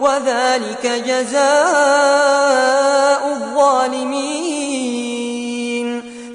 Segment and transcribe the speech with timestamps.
[0.00, 1.38] وذلك جزاء
[3.26, 4.78] الظالمين.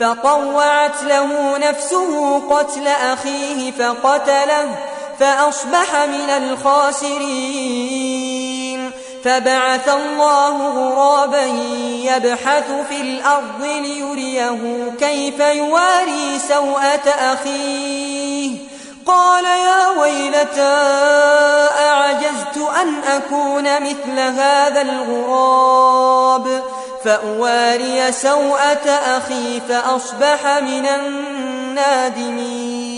[0.00, 4.76] فطوعت له نفسه قتل أخيه فقتله
[5.20, 7.48] فأصبح من الخاسرين.
[9.24, 11.44] فبعث الله غرابا
[12.04, 18.56] يبحث في الأرض ليريه كيف يواري سوءة أخيه.
[19.06, 19.78] قال يا
[20.38, 20.58] أعجزت
[22.82, 26.62] أن أكون مثل هذا الغراب.
[27.04, 32.97] فأواري سوءة أخي فأصبح من النادمين.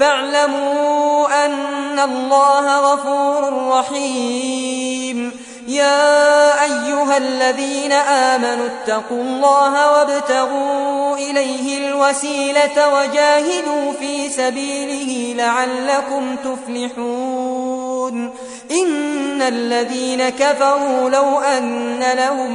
[0.00, 5.32] فاعلموا أن الله غفور رحيم.
[5.68, 18.30] يا أيها الذين آمنوا اتقوا الله وابتغوا إليه الوسيلة وجاهدوا في سبيله لعلكم تفلحون.
[18.70, 22.52] إن الذين كفروا لو أن لهم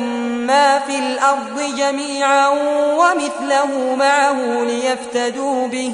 [0.48, 2.50] ما في الأرض جميعا
[3.00, 5.94] ومثله معه ليفتدوا به